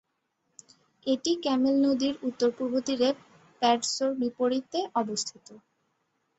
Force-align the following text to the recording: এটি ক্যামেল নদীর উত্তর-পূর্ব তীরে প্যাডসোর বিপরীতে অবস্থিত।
এটি 1.05 1.31
ক্যামেল 1.43 1.75
নদীর 1.85 2.15
উত্তর-পূর্ব 2.23 2.73
তীরে 2.87 3.09
প্যাডসোর 3.61 4.11
বিপরীতে 4.21 4.79
অবস্থিত। 4.95 5.47